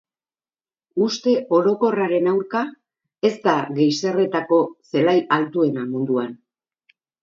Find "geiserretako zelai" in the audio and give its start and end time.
3.79-5.19